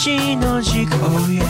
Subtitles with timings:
[0.00, 1.44] 一の軸 Oh yeah.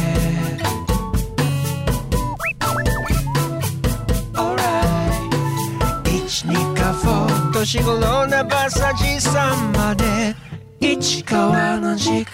[4.34, 6.26] Alright.
[6.26, 10.34] 一二かフォー年頃なバサジさんまで。
[10.80, 12.28] 市川の軸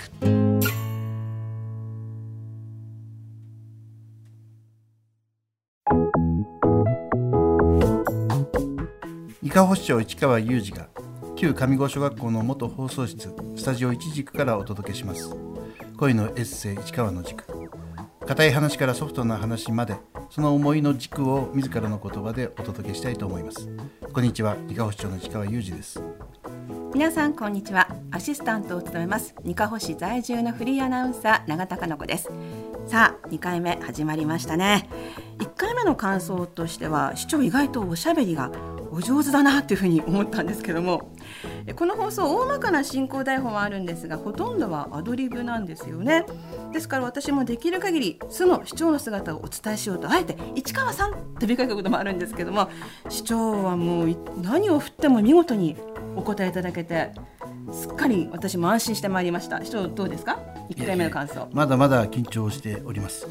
[9.42, 10.88] 伊香保市長市川裕二が
[11.36, 15.45] 旧上郷小学校の元放送室スタジオ一軸からお届けします。
[15.98, 17.42] 恋のエッセイ市川の軸
[18.26, 19.96] 硬い話からソフトな話まで
[20.28, 23.66] その思いの軸を自らの言葉でお届けしたいと思います。
[24.12, 26.02] こんにちは伊香保市長の市川裕二です。
[26.92, 27.88] 皆さんこんにちは。
[28.10, 32.28] アシスタントを務めます二カ保市在住のフリーアナウンサー永田香奈子です。
[32.86, 34.90] さあ2回目始まりましたね。
[35.38, 38.50] 1回目の感想としては市長意外とおしゃべりが
[38.90, 41.10] お上手だなというふうに思ったんですけども。
[41.74, 46.24] この放送大まかな進行台本はあるんですがほとんどはアドリブなんですよね。
[46.72, 52.68] ですから私もできる限り素の市長の姿をお伝えしようとあえて市川さんと呼びかけることもあるんですけども
[53.08, 55.76] 市長はもう何を振っても見事に
[56.14, 57.12] お答えいただけて
[57.72, 59.64] すっかり私も安心してまいりました。
[59.64, 60.38] 市長どうですか
[60.70, 61.48] ？1回目の感想。
[61.52, 63.26] まだまだ緊張しております。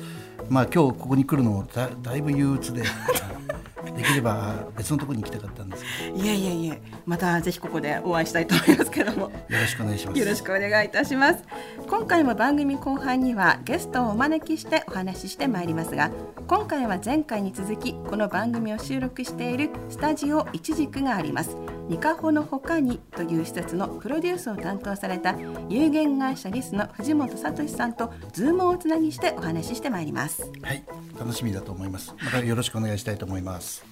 [0.49, 2.83] まあ今日ここに来るのもだだいぶ憂鬱で
[3.95, 6.17] できれば別のところに行きたかったんですけど。
[6.17, 9.21] いえいえいえまたぜひここでお会いしたいと思いますけども。
[9.21, 10.19] よろしくお願いします。
[10.19, 11.43] よろしくお願いいたします。
[11.87, 16.11] 今回も番組後半にはゲストをお招きしてお話ししてまいりますが
[16.47, 25.35] 今回は前回に続きこの番組を収録しているスタジオ一軸がありますニカホのほかにという施設のプロデュースを担当された
[25.69, 30.51] 有限会社リスの藤本聡さんとズームをおつなぎしてお話ししてまいります。
[30.63, 30.83] はい
[31.17, 32.13] 楽しみだと思います。
[32.23, 33.85] またよろしくお願いしたいと思います。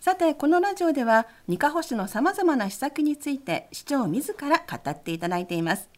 [0.00, 5.88] さてこのラジオではニカホ市のさまざまな施策について市長自ら語っていただいています。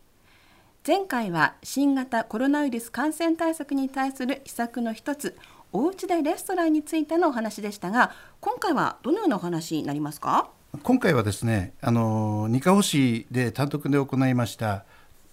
[0.87, 5.37] 前回は新型コロナウイルス感染対策に対する施策の一つ
[5.73, 10.51] おうちでレストランについてのお話でしたが今回はどのようなお話になりますか？
[10.83, 14.85] 今回はですねあの二カ保市で単独で行いました、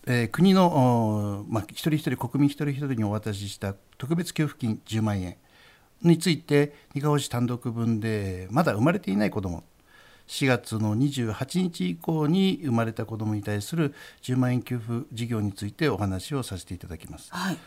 [0.05, 5.37] えー国の、まあ、一人一人国民一人一人にお渡しした特別給付金10万円
[6.01, 9.63] について二カ保市単独分でまだ生まれていない子ども
[10.27, 17.29] 4月の28日以降に生まれた子どもに対する10万円給付事業についてお話をさせていただきます。
[17.31, 17.57] はい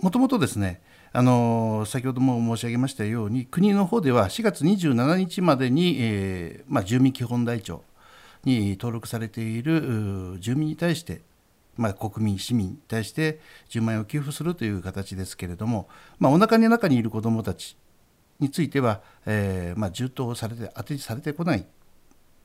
[0.00, 0.80] もともとですね
[1.12, 7.82] あの先ほども申し上げましたように国の方では4月27日までに、えーまあ、住民基本台帳
[8.44, 11.22] に登録されている住民に対して、
[11.76, 15.88] まあ、国民市民に対して10万円を給付するという形ですけれども、
[16.18, 17.76] まあ、お腹の中にいる子どもたち
[18.38, 21.66] については、えーまあ、充当されて当てされてこない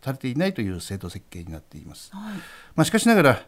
[0.03, 2.11] されていないという制度設計になっています。
[2.13, 2.33] はい
[2.75, 3.45] まあ、しかしながら、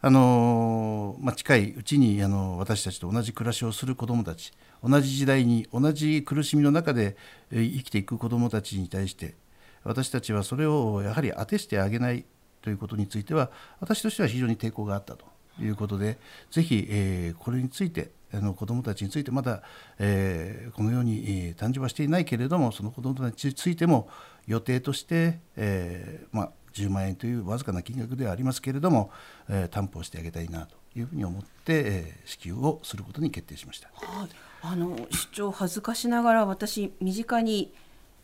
[0.00, 7.16] あのまあ、近いうちに、あの私たちと同じ暮らしをする子どもたち同じ時代に同じ苦しみの中で
[7.50, 9.34] 生きていく子どもたちに対して
[9.82, 12.24] 私たちはそれをやはり当てしてあげない
[12.62, 13.50] ということについては
[13.80, 15.24] 私としては非常に抵抗があったと
[15.60, 16.18] いうことで
[16.50, 19.62] ぜひ、えーこれについてあの子どもたちについてまだ、
[19.98, 24.08] えーこのように、えー誕生はしていないけれどもその子どもたちについても
[24.46, 29.10] 予定として、えーまあ、10万円というわずかな金額ではありますけれども、
[29.48, 33.88] えー担保してあげたいなというふうに思って、えー支給をすることに決定しました。
[33.94, 34.28] はい、
[34.62, 37.72] あの市長恥ずかしながら私身近に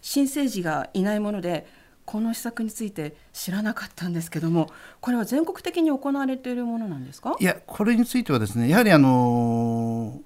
[0.01, 1.67] 新生児がいないもので
[2.05, 4.69] この施策について知らなかったんですけども
[5.01, 7.35] これは全国的に行われているものなんですか？
[7.41, 10.21] いやこれについてはですねやはりあの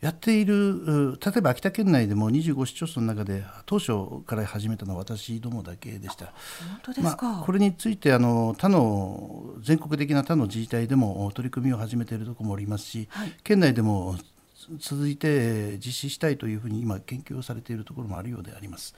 [0.00, 6.26] やっているう例えば秋田県内でも25市町村の中で当初から始めたのは私どもだけでした。
[6.26, 6.34] 本
[6.82, 14.16] 当ですか、まあ、これについてあの他の全国的な他の自治体でも取り組みを始めているところもおりますし、はい県内でも
[14.78, 18.94] 続いて実施したいというふうに今研究をされているところもあるようであります。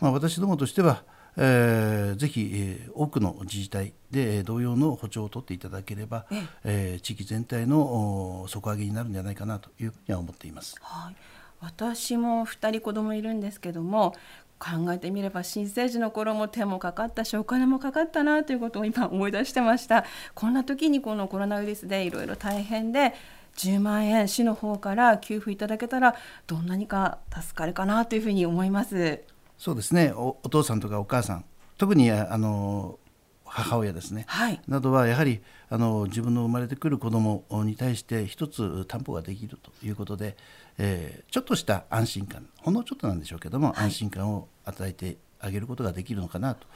[0.00, 1.02] まあ、私どもとしては
[1.38, 10.76] えーぜひ、えー多くの自治体でえー同様の補助を取っていただければ、えええー地域全体のお底上げになるんじゃないかなというふうには思っています。
[10.80, 11.16] はい、
[11.60, 14.14] 私も2人子供いるんですけども
[14.58, 23.14] 考えてみれば新生児の頃も手もかかったしお金もかかったなということを今思い出してましたこんな時にこのコロナウイルスでいろいろ大変で
[23.56, 26.14] 10万円市の方から給付いただけたら
[26.46, 29.22] どんなにか助かるかなというふうに思います。
[29.58, 30.12] そうですね。
[30.14, 31.44] おお父さんとかお母さん
[31.76, 32.98] 特にああの
[33.44, 34.60] 母親ですね、はい。
[34.68, 35.40] などはやはり
[35.70, 40.36] あの自分の生まれてくる子どもに対して一つ担保ができるということで、
[40.78, 46.66] えーちょっとした安心感ほんのちょっとなんでしょうけども、安心感を与えてあげることができるのかなと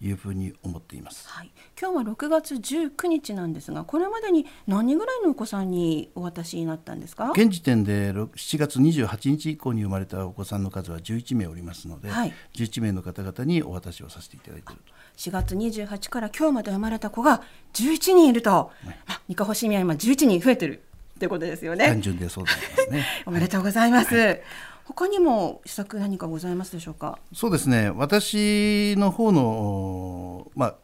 [0.00, 1.28] いうふうに思っています。
[1.28, 1.50] はい、
[1.80, 7.30] 今日は6月19日なんですがこれまでに何人ぐらいのお子さんにお渡しになったんですか？
[7.32, 12.32] 現時点でろ7月28日以降に生まれたお子さんの数は11名おりますので、はい。
[12.54, 14.92] 11名の方々にお渡しをさせていただいていると。
[15.16, 18.70] 4月28から今日まで生まれた子が11人いると、
[19.06, 20.82] あニカホシミは今11人増えてる
[21.16, 21.86] ってことですよね。
[21.86, 23.06] 単純でそうですね。
[23.24, 24.40] おめでとうございます、
[24.88, 27.18] 他にも施策何かございますでしょうか？
[27.32, 27.90] そうですね。
[27.90, 30.74] 私の方の、まあ、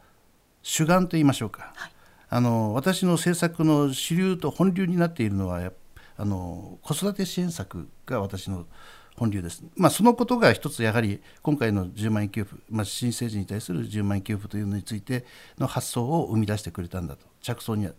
[0.61, 1.73] 主眼と言いましょうか、
[2.29, 5.71] あの私の政策の主流と本流になっているのは
[6.17, 8.65] あの子育て支援策が私の
[9.15, 15.25] 本流です、まあ、そのことが一つやはり今回の10万円給付、まあ、新生児に対する10万円給付というのについて
[15.57, 17.33] の発想を生み出してくれたんだと。
[17.41, 17.89] 着想に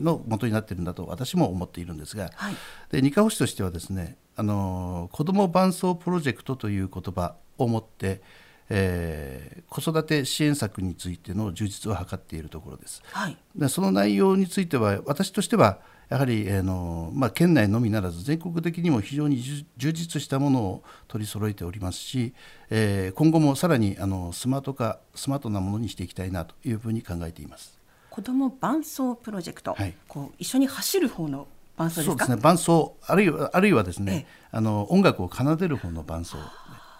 [0.00, 2.54] の元になっているんだと私も思っているんですが、はい。
[2.90, 8.22] で二課保市としてはですねあの子ども伴走プロジェクトという言葉を持って、
[8.70, 13.02] えー子育て支援策についての充実を図っているところです。
[13.06, 13.36] はい。
[13.56, 15.80] でその内容については私としては
[16.12, 22.34] やはり、あのまあ、県内のみならず全国的にも非常に充充実したものを取り揃えておりますし、
[22.68, 27.78] えー今後もさらにあのスマート化スマートなものにしていきたいなというふうに考えています。
[28.10, 29.94] 子ども伴走プロジェクト、はい。
[30.06, 31.46] こう一緒に走る方の
[31.78, 32.12] 伴走ですか？
[32.12, 32.42] そうですね。
[32.42, 34.26] 伴奏あるいはあるいはですね、ええ。
[34.52, 36.44] あの音楽を奏でる方の伴奏、ま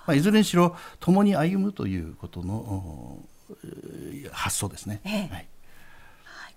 [0.06, 3.18] あ、いずれにしろ共に歩むということの
[4.32, 5.02] 発想ですね。
[5.04, 5.08] え。
[5.30, 5.46] はい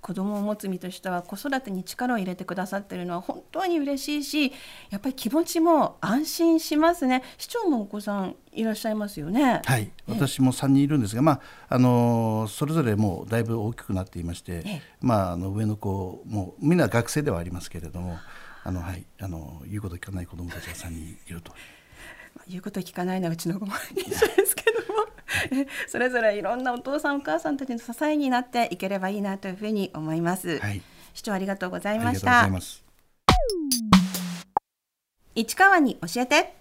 [0.05, 4.53] 子供を持つ身としては子育てに力を入れてくださっているのは本当に嬉しいし
[4.91, 7.23] やっぱり気持ちも安心しますね。
[7.39, 9.63] 市長もお子さんいらっしゃいますよね。
[9.65, 14.81] はい、私も3人いるんですが、まああのそれぞれもうだいぶ大きくなっていまして、ええ。
[15.01, 18.19] まあ、あの上の子もみんな学生ではありますけれども
[18.63, 21.51] あの、はい、あの言うこと聞かない子どもたちが3人いると。
[22.47, 24.64] 言うこと聞かないのはうちの子も一緒ですけ
[25.87, 30.81] それぞれいろんなお父さんお母さんたちの支えになっていければいいなというふうに思います、はい、
[31.13, 32.49] 市長ありがとうございました。
[35.35, 36.55] 市川に教えて。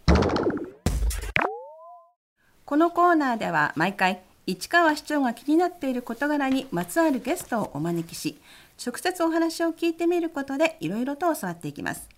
[2.64, 8.40] このコーナーでは毎回市川市長が気になっている事柄にまつわるゲストをお招きし
[8.84, 12.08] 直接お話を聞いてみることでいろいろと教わっていきます。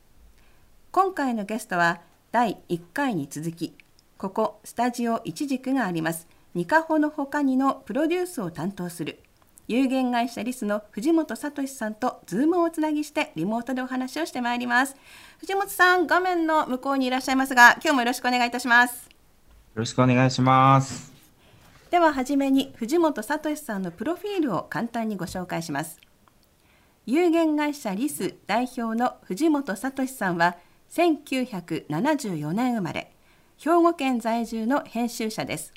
[0.93, 2.01] 今回のゲストは
[2.33, 3.75] 第1回に続き
[4.17, 6.27] ここスタジオ一軸があります
[6.57, 9.21] ニカホの他にのプロデュースを担当する。
[9.69, 14.97] 有限会社りすの藤本智士さんとズームをおつなぎしてリモートでお話をしてまいります。
[15.41, 19.05] 藤本さん画面の向こうにいらっしゃいますが今日もよろしくお願いいたします。
[19.05, 19.11] よ
[19.75, 21.13] ろしくお願いします。
[21.91, 26.01] でははじめに藤本聡さんのプロフィールを簡単にご紹介します。
[27.05, 30.57] 有限会社リス代表の藤本聡さんは
[30.91, 33.13] 1974年生まれ
[33.59, 35.75] 兵庫県在住の編集者です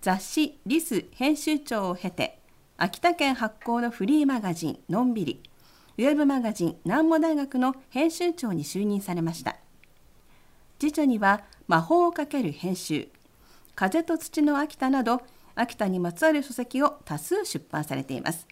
[0.00, 2.38] 雑誌リス編集長を経て
[2.76, 5.42] 秋田県発行のフリーマガジンのんびり
[5.96, 9.56] ウェブマガジン南模大学の編集長に就任されました。
[10.78, 13.08] 次女には魔法をかける編集
[13.74, 15.20] 風と土の秋田など
[15.56, 18.46] 秋田にまつわる書籍を多数出版されています。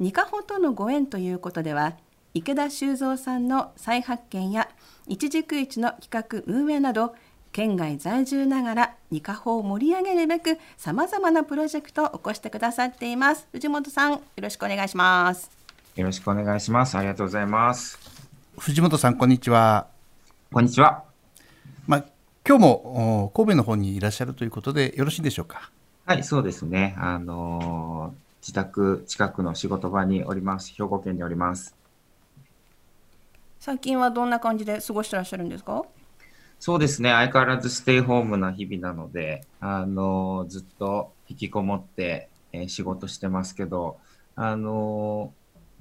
[0.00, 1.96] ニカホとのご縁ということでは
[2.34, 4.68] 池田修造さんの再発見や
[5.06, 7.14] 一軸市の企画運営など
[7.54, 15.52] 県外在住ながらニカホを盛り上げるべくさまざまなプロジェクトを起こしてくださっています藤本さんよろしくお願いします
[15.94, 16.98] よろしくお願いします。
[16.98, 17.96] ありがとうございます。
[18.58, 19.86] 藤本さんこんにちは。
[20.52, 21.04] こんにちは。
[21.86, 22.04] まあ
[22.44, 25.70] 今日もお神戸の方にいらっしゃるということでよろしいでしょうか？
[26.06, 26.96] はい、そうですね。
[26.98, 30.74] あのー自宅近くの仕事場におります。
[30.76, 31.76] 兵庫県におります。
[33.60, 35.84] 最近はどんな感じで過ごしてらっしゃるんですか？
[36.58, 37.10] そうですね。
[37.10, 43.98] 相変わらずステイホームな日々なので、あのーずっと引きこもって、えー仕事してますけど、
[44.36, 45.32] あの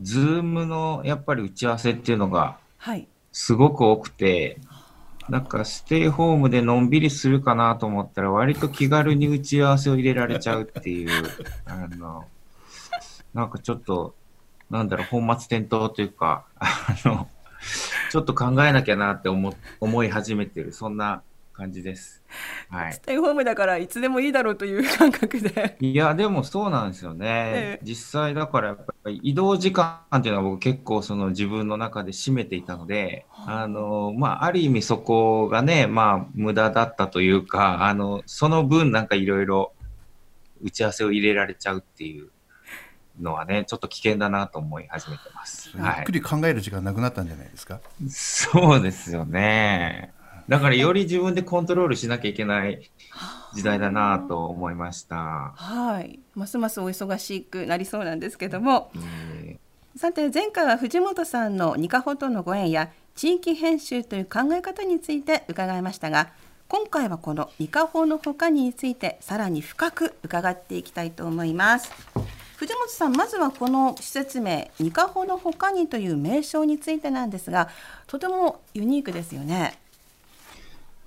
[0.01, 4.59] ー、ズームのやっぱり打ち合わせっていうのがはいすごく多くて、
[5.27, 11.09] なんかステイホームでのんびりするかなと思ったら、割と気軽に打ち合わせを入れられちゃうっていう、
[11.65, 12.25] あの、
[13.33, 14.15] なんかちょっと、
[14.69, 17.27] なんだろう、本末転倒というか、あの、
[18.11, 22.23] ちょっと考えなきゃなって思思い始めてる、そんな感じです。
[22.69, 23.01] はいス。
[23.01, 27.79] テイホームだからいつでもいいだろうという感覚でいや、でもそうなんですよえねえ。
[27.83, 39.73] 実際だからやっぱり移動時間っていうのは僕結構その自分の中で占めていたので、あの、まあ、ある意味そこがね、まあ、無駄だったというか、あの、その分なんかいろいろ
[40.63, 42.29] 打ち合わせを入れられちゃうっていう
[43.19, 45.71] のはね、ちょっと危険だなと思い始めてます。
[45.75, 46.01] ゆはい。
[46.01, 47.79] っくり考える時間なくなったんじゃないですか？
[48.09, 50.13] そうですよね。
[50.49, 52.91] だからより自分でコントロールしなきゃいけない
[53.53, 55.53] 時代だなと思いました。
[55.55, 58.91] はい、ますますお忙しくなりそうなんですけども、
[59.45, 59.57] え
[59.95, 66.31] さて前回は藤本さんのニカホとのご縁や地域編集という考え方について伺いましたが、
[66.67, 71.91] 今回はこのニカホの他についてさらに深く伺っていきたいと思います。
[72.57, 77.69] 藤本さん、まずはこの施設名ニカホの他にという名称についてなんですが、
[78.07, 79.77] とてもユニークですよね。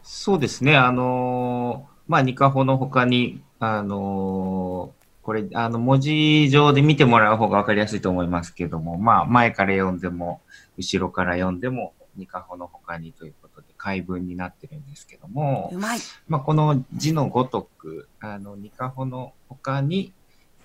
[0.03, 0.77] そうですね。
[0.77, 10.41] あのーまあ、ニカホの他に、あのーこれ、あの、文字上で見てもらう方がわかりやすいと思いますけども、まあ、前から読んでも、
[10.79, 15.99] 後ろから読んでも、ニカホの他にということで、解文になってるんですけども、うまい。
[16.29, 20.13] まあ、この字のごとく、あの、ニカホの他に、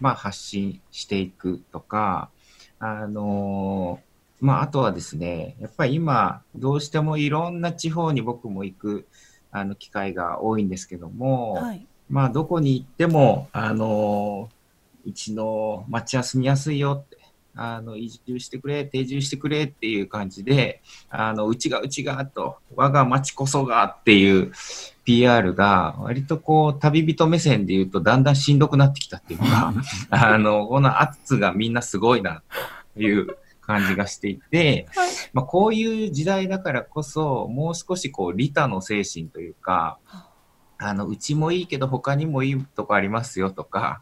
[0.01, 2.29] まあ、発信していくとか、
[2.79, 3.99] あの
[4.41, 9.07] まあ、あとはですね、やっぱり今、どうしてもいろんな地方に僕も行く、
[9.51, 11.85] あの、機会が多いんですけども、はい。
[12.09, 14.49] まあ、どこに行っても、あの
[15.05, 17.17] うちの町は住みやすいよって、
[17.55, 24.51] あの、移住してくれ、定住してくれっていう感じで、あの、うちがうちがと、我が町こそがっていう
[25.03, 29.73] PR が、割とこう、旅人目線で言うと、だんだんしんどくなってきたっていうか、
[30.09, 32.43] あの、この圧がみんなすごいな、
[32.93, 35.09] という感じがしていて、はい。
[35.33, 39.97] まあ、こういう時代だからこそ、もう少しこう、利他の精神というか、
[40.77, 44.01] あの、うちもいいけど他にもいいとこありますよとか、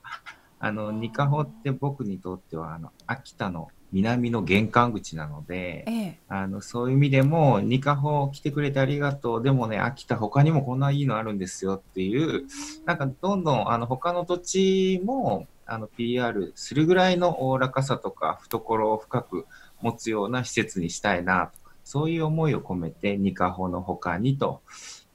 [0.59, 6.19] あの、ニカホって僕にとっては、あの、秋田の南の玄関口なので、ええ。
[6.27, 9.43] あの、そういう意味でも、ニカホ来てくれてありがとう。
[9.43, 12.45] でもね、秋田他にもこんないいのあるんですよっていう、
[12.85, 19.45] なんかどんどん、あの、他の土地も、あの、PR するぐらいのおおらかさとか、懐を深く
[19.81, 24.61] 持つような施設にしたいな、とか、そういう思いを込めて、ニカホの他にと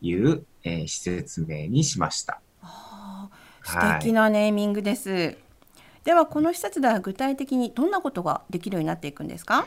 [0.01, 2.41] いう、えー施設名にしました。
[3.65, 5.44] 素敵なネーミングです。
[6.05, 9.67] ではこの施設では具体的にどんなことができるようになっていくんですか？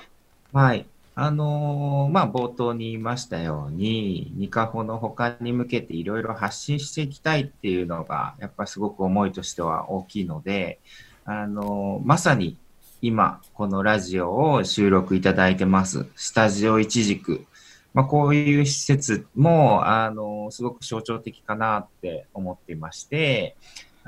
[0.53, 0.85] はい。
[1.15, 10.77] あのーまあ、冒頭に言いましたように、ニカホの他に向けていろいろ発信していきたいっていうのが、やっぱすごく思いとしては大きいので、
[11.25, 12.55] あのーまさに
[13.01, 17.47] 今、このラジオを収録いただいてます、スタジオ一軸。
[17.95, 23.55] まあ、こういう施設も、あのーすごく象徴的かなって思っていまして、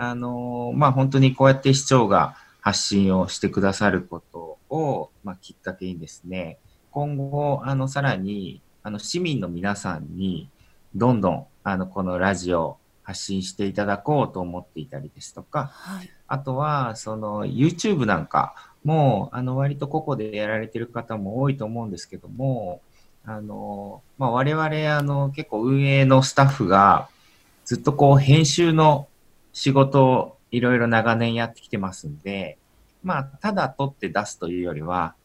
[0.01, 6.57] あのーまあ、本当にこうやって市長が発信をしてくださることを、まあ、きっかけにですね、
[6.91, 10.49] 今後、あの、さらに、あの、市民の皆さんに、
[10.95, 16.09] どんどん、あの、このラジオを発信していただこうと思っていたりですとか、はい。
[16.27, 22.79] あとは、その、YouTube なんかも、あの、割と個々でやられてる方も多いと思うんですけども、
[23.25, 27.09] あの、まあ、我々、あの、結構運営のスタッフが、
[27.65, 29.09] ずっとこう、編集の
[29.53, 32.57] 仕事をいろいろ長年やってきてますんで、
[33.03, 35.15] まあ、ただ撮って出すというよりは、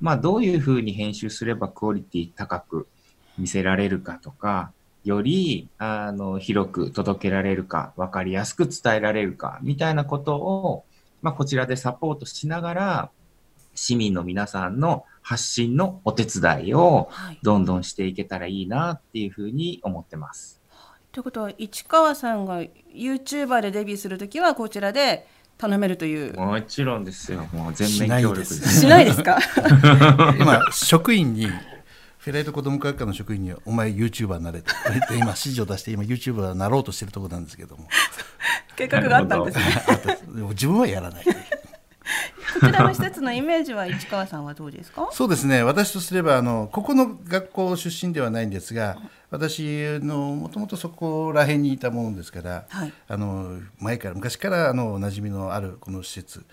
[0.00, 2.88] まあ、どういうふうに編集すればクオリティ高く
[3.36, 4.72] 見せられるかとか、
[5.04, 10.84] より、あの、広く届けられるか、わかりやすく伝えられるか、みたいなことを、
[11.22, 13.10] まあ、こちらでサポートしながら、
[13.74, 17.38] 市民の皆さんの発信のお手伝いをはい。
[17.42, 20.57] どんどんしていけたらいいなっていうふうに思ってます。
[21.12, 22.62] ということは市川さんが
[22.94, 26.34] YouTuber でデビューするときはこちらで頼めるという。
[26.36, 27.46] もちろんですよ。
[27.52, 28.80] もう全し面ないで協力ですす。
[28.80, 29.38] しないですか。
[30.38, 31.48] 今職員に
[32.18, 37.88] フェライト子ども科学科の職員に「お前 YouTuber になれ」と言って今指示を出して今 YouTuber になろうとしてるところなんですけども
[38.76, 39.64] 計画があったんですね。
[40.50, 41.24] 自分はやらない
[42.60, 45.08] こちらの施設のイメージは市川さんはどうですか？
[45.12, 48.96] そうですね私とすればあのここの学校出身ではないんですが
[49.30, 49.62] 私
[50.02, 56.44] のもともとそこら辺にいたものですから、はいあの前から昔からあの馴染みのあるこの施設、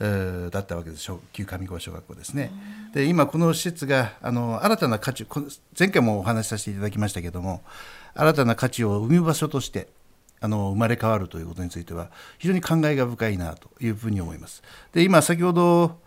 [0.00, 2.50] えーだったわけです小旧上郷小学校ですね。
[2.92, 5.26] で今この施設があの新たな価値
[5.78, 7.62] 前回もお話しさせていただきましたけども
[8.14, 9.88] 新たな価値を生む場所として
[10.40, 14.62] あの生まれ変わるということについては非常に感慨が深いなというふうに思います。
[14.92, 16.00] で今先ほど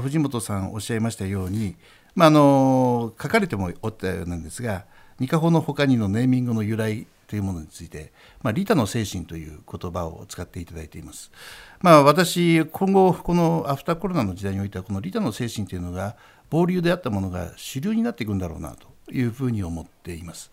[0.00, 1.74] 藤本さんおっしゃいましたように、
[2.14, 4.84] まあ、あの書かれてもおったようなんですが
[5.18, 11.32] ニカホの他にのネーミングの由来というものについて、まあ、利他の精神という言葉を使っていただいています。
[11.80, 16.16] まあ、私今後このアフターコロナの時代においてはこの利他の精神というのが
[16.48, 20.50] 暴流であったものが主流になっていくんだろうなというふうに思っています。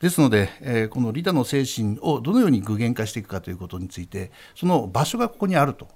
[0.00, 5.88] ですので、えーこの利他の精神をどのように具現化していくかということについてその場所がここにあると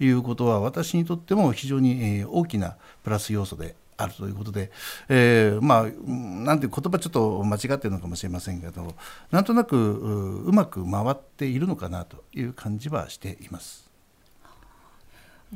[0.00, 4.70] いうことは私にとっても非常にえー大きなプラス要素であるということで、
[5.08, 8.94] えー、まあなんていう言葉ちょっと間違ってるのかもしれませんけど
[9.30, 13.84] なんとなくうまく回っているのかなという感じはしています。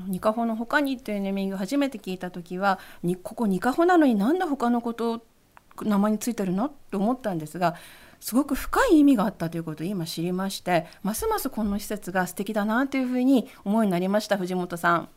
[0.06, 5.20] ニカホの他にっていうネーミング初めて聞いた時はにここニカホなのになんで他のこと
[5.84, 7.74] 名前についてるのって思ったんですが
[8.20, 15.08] すごく深い意味があったということを今知りましてますますこの施設が素敵だなというふうに思うようになりました藤本さん。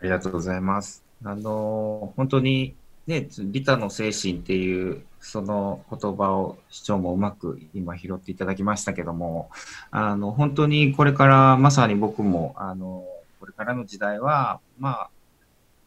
[0.00, 1.02] ありがとうございます。
[1.24, 2.74] あの本当に
[3.06, 9.50] ね、利他の精神っていうその言葉を市長もうまく今拾っていただきましたけども、
[9.90, 13.04] あの本当にこれからまさに僕もあの
[13.40, 15.10] これからの時代は、まあ、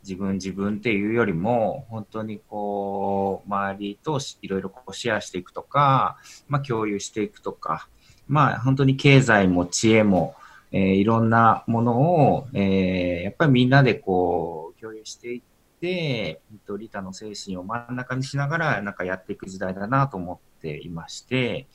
[0.03, 6.17] 自分自分っていうよりも、本当にこう、周りといろいろこうシェアしていくとか、
[6.47, 7.87] まあ共有していくとか、
[8.27, 10.35] まあ本当に経済も知恵も、
[10.71, 12.01] えー、いろんなもの
[12.35, 15.41] を、えー、やっぱりみんなでこう共有していっ
[15.79, 16.41] て、
[16.77, 21.67] リタの精神を真ん中にしながらなんかやっていく時代だなと思っていまして、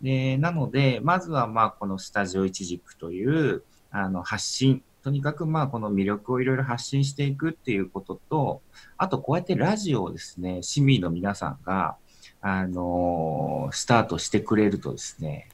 [0.00, 8.62] でなので、まずはまあこのスタジオ一軸というあの発信とにかくまあこの魅力をいろいろ発信していくっていうことと、
[8.96, 11.96] あとこうやってラジオをですね、市民の皆さんが、
[12.40, 15.50] あのー、スタートしてくれるとですね、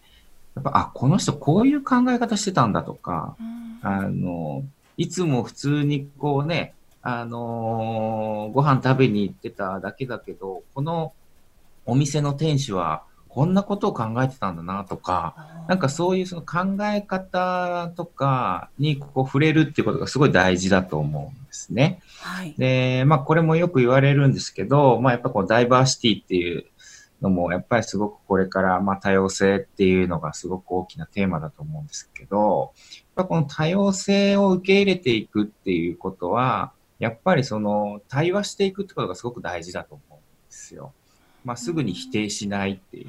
[0.55, 3.37] やっぱ、あ、この人こういう考え方してたんだとか、
[3.83, 4.63] あの、
[4.97, 11.13] いつも普通にこうね、あのー、ご飯食べに行ってただけだけど、この
[11.87, 22.01] お店の店主はこんなことを考えてたんだなとか、なんかそういうその考え方とかにこう触れるっていうことがすごい大事だと思うんですね。
[22.19, 26.67] はい、で、まあこれもよく言われるんですけど、まあやっぱこうダイバーシティっていう
[27.23, 40.93] のもやっぱりすごくこれからまあ多様性っていうのがすごく大きなテーマだと思うんですけど、やっぱこの多様性を受け入れていくっていうことは、やっぱりその対話していくってことがすごく大事だと思うんですよ。
[41.45, 43.09] まあ、すぐに否定しないっていう、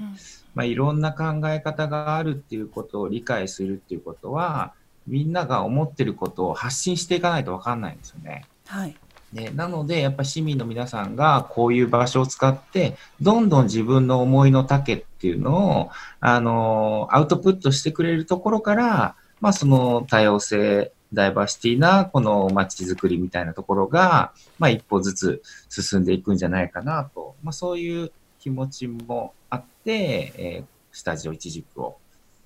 [0.53, 4.73] まあ、いろんな考え方があるっていうことを理解するっていうことは
[5.07, 8.45] みんなが思ってることを発信していかないと分かんないんですよね。
[8.67, 8.95] はい、
[9.33, 15.89] ねなのでやっぱ市民の皆さんがこういう場所を使ってどんどん自分の思いの丈っていうのを
[16.19, 31.97] あのアウトプットしてくれるところから、まあ、その多様性ダイバーシティなこの街づくりみたいなところが、まあ、一歩ずつ進んでいくんじゃないかなと、まあ、そういう気持ちもあって、えー、スタジオ一軸を、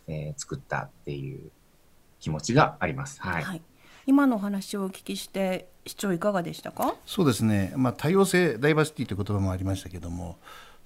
[0.07, 1.39] えー、作ったっていう
[2.19, 3.19] 気持ちがあります。
[3.21, 3.61] はい、はい。
[4.05, 6.95] 今のお話をお聞きして市長いかがでしたか？
[7.07, 10.37] そうですね、まあ、多様性ダイバーシティという言葉もありましたけども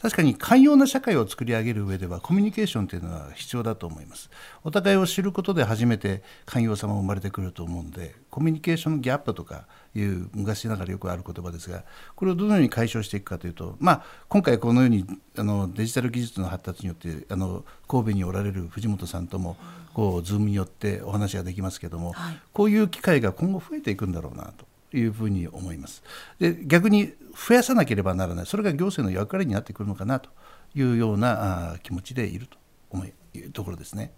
[0.01, 4.29] 確かに寛容な社会を作り上げる上ではコミュニケーションというのは必要だと思います。
[4.63, 11.83] お互いを知ることで初めて寛容さも生まれてくると思うんでコミュニケーションギャップとかいう昔ながらよくある言葉ですが
[12.15, 15.05] これをどのように解消していくかというと、まあ、今回このように
[15.37, 19.57] あのデジタル技術の発達によってあの神戸におられる藤本さんとも
[19.93, 26.03] こうズームによってお話ができますけども、はい、こういう機会が今後増えていくんだろうなというふうに思います。
[26.39, 27.13] で逆に
[27.47, 30.29] 増やさなければならないそれが行政の役割になってくるのかなと
[30.75, 32.57] いうような気持ちでいると
[32.89, 34.11] 思うところですね。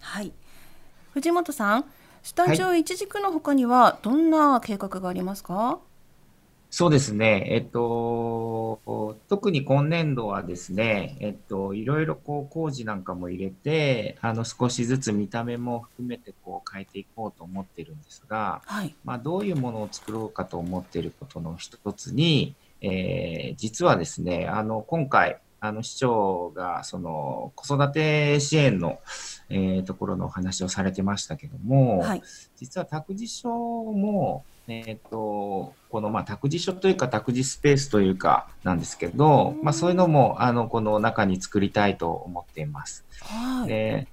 [0.00, 0.32] はい
[1.12, 1.84] 藤本さん
[2.22, 5.87] スタジオ一軸のほかにはどんな計画がありますか、はい
[6.70, 7.46] そうですね。
[7.50, 8.78] えっと、
[9.28, 29.00] 特に今年度はですね、えっと、いろいろこう工事なんかも入れて、あの、少しずつ見た目も含めてこう変えていこうと思ってるんですが、はい、まあ、どういうものを作ろうかと思っていることの一つに、えー、実はですね、あの、今回、あの、市長が、その、子育て支援の、
[29.48, 32.22] えー、ところのお話をされてましたけども、はい、
[32.56, 43.06] 実は託児所も、えーと、この、まあ、託児所というか託児スペースというかなんですけど、まあ、そういうのもあのこの中に作りたいと思っています。
[43.22, 44.08] はい、で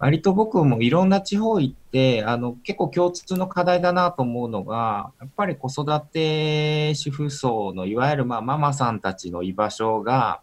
[0.00, 10.40] 割と僕もいろんな地方行ってあの結構共通の課題だなと思うのがやっぱり子育て主婦層のいわゆるまあママさんたちの居場所が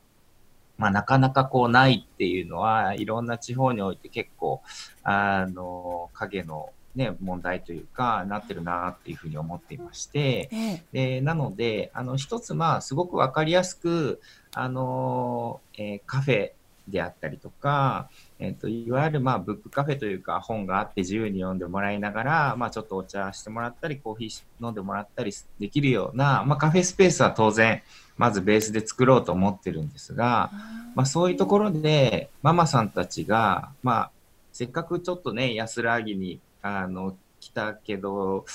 [0.77, 4.61] まあ、なかなかこうないっていうのはいろんな地方において結構
[5.03, 10.49] あの影のね、問題というか、なってるなっていうふうに思っていまして、
[10.91, 14.19] でなので、あの、一つ、まあ、すごくわかりやすく、
[14.53, 16.51] あの、えー、カフェ
[16.87, 27.83] であったりとか、えっ、ー、と、いわゆる、まあ、ブックカフェというか、本があって自由に読んでもらいながら、まあ、ちょっとお茶してもらったり、コーヒー飲んでもらったりできるような、まあ、カフェスペースは当然、
[28.17, 30.49] まずベースで作ろうと思ってるんですが、
[30.95, 34.11] まあ、そういうところで、ママさんたちが、まあ、
[34.53, 38.45] せっかくちょっとね、安らぎにあの来たけど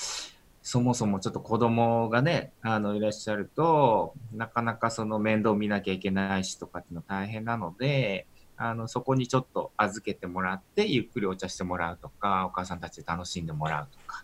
[0.63, 14.23] そもそもちょっと子供がね、あの、いらっしゃると、なかなかその面倒見なきゃいけないしとかっていうの大変なので、あの、そこにちょっと預けてもらって、ゆっくりお茶してもらうとか、お母さんたちで楽しんでもらうとか。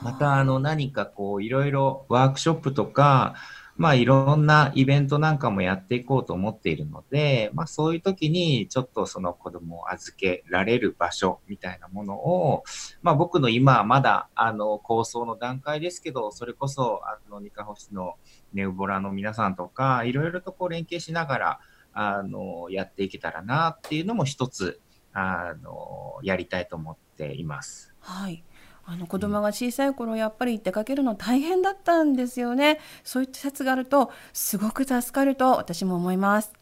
[0.00, 3.34] また、あの、何かこう、いろいろワークショップとか、
[3.78, 12.64] まあいろんなイベントなんかもやっていこうと思っているので、まあそういう時にちょっとその子供を預けられる場所みたいなものを、
[13.02, 18.16] まあ僕の今はまだあの構想の段階ですけど、それこそあのニカホシの
[18.52, 21.60] ネウボラの皆さんとか、いろいろとこう連携しながら、
[21.92, 24.80] あの、やっていけたらなっていうのも一つ、
[25.12, 27.94] あの、やりたいと思っています。
[28.00, 28.44] はい。
[28.90, 32.80] あの子供が小さい頃やっぱり出かけるの大変だったんですよね。
[33.04, 36.54] そういった施設があるとすごく助かると私も思います。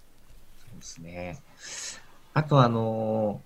[0.59, 1.39] そうですね。
[2.35, 3.41] あとあの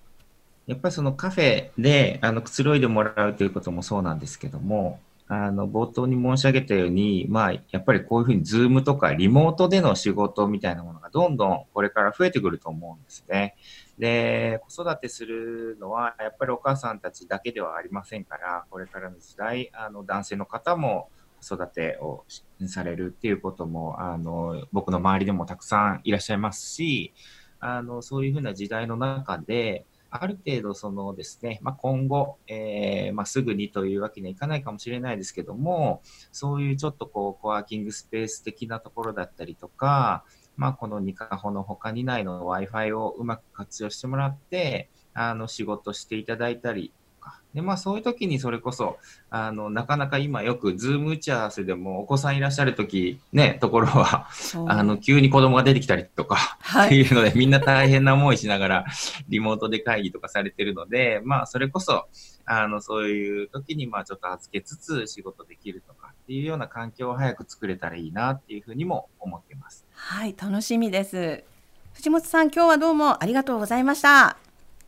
[0.66, 13.56] やっぱりそのカフェであのくつろいでもらうということもそうなんですけども、あの冒頭に申し上げたように、まあ、やっぱりこういうふうにズームとかリモートでの仕事みたいなものがどんどんこれから増えてくると思うんですね。
[14.00, 21.10] で、子育てするのは、やっぱりお母さんたちだけではありませんから、これからの時代、あの、男性の方も
[21.46, 22.24] 子育てを
[22.66, 27.12] されるっていうことも、あの、僕の周りでもたくさんいらっしゃいますし、
[27.60, 40.24] あの、そういうふうな時代の中で、ある程度そのですね、まあ、今後、えー、まあ、すぐにというわけにはいかないかもしれないですけども、そういうちょっとこう、コワーキングスペース的なところだったりとか、
[40.56, 47.40] まあ、このニカホの他にないの Wi-Fi をうまく活用してもらって、あの、仕事していただいたりか。
[47.54, 54.28] で、まあそういう時にそれこそ、あの、なかなか今よく、ズーム打ち合わせでもお子さんいらっしゃる時、ね、ところは、
[54.66, 58.84] あの、急に子供が出てきたりとか、はい、っていうので、みんな大変な思いしながら、
[59.28, 62.08] リモートで会議とかされてるので、まあそれこそ、
[62.46, 69.84] あの、そういう時に、まあちょっと預けつつ仕事できるとかっていうような環境を早く作れたらいいなっていうふうにも思っています。
[69.92, 71.44] はい、楽しみです。
[71.92, 74.36] 藤本さん、今日はどうもありがとうございました。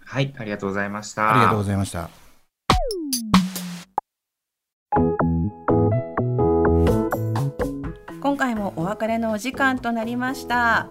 [0.04, 1.30] はい、ありがとうございました。
[1.30, 2.10] ありがとうございました。
[8.20, 10.88] 今回もお別れのお時間となりました。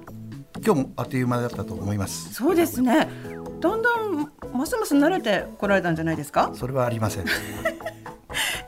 [0.64, 2.34] 今日もあっという間だったと思います。
[2.34, 3.10] そうですね。
[3.60, 6.52] だんだんますます慣れてこられたんじゃないですか？
[6.54, 7.26] それはありません。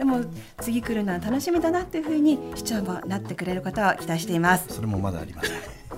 [0.04, 0.20] でも
[0.60, 4.68] 次来るのは楽しみだなっていうふうに市長もなってくれることを期待しています。
[4.68, 5.54] それもまだありません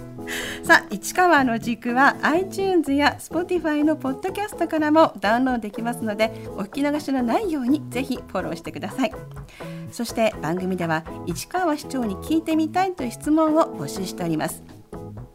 [0.63, 9.11] さあ市川の軸は iTunes や Spotify のポッドキャストからもダウンロードできますのでお聞き流しのないようにぜひフォローしてください。
[9.91, 14.63] そして番組では市川市長に聞いてみたいという質問を募集しております。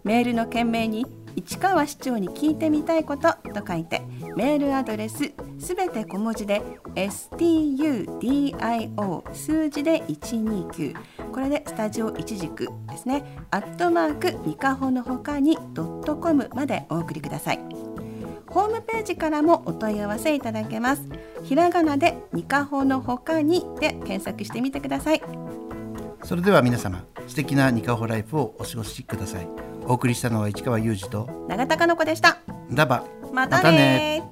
[0.05, 1.07] メールの件名に
[1.37, 4.03] 市川市長に聞いてみたいことと書いて
[4.37, 6.63] メールアドレスすべて小文字で
[6.95, 8.07] studio
[9.33, 10.95] 数字で129
[11.33, 13.25] これでスタジオ一軸ですね。
[13.51, 17.61] アットマークニカホのほかにドットコムまでお送りください。
[18.49, 21.03] ホームページからもお問い合わせいただけます。
[21.45, 25.23] ひらがなでニカホのほかにで検索してみてください。
[26.25, 29.70] それでは皆様素敵なニカホライフをお過ごしください。
[29.91, 32.39] お送りしたのは市川裕二と永田香子でした。
[32.71, 33.05] ダバ。
[33.33, 34.23] またね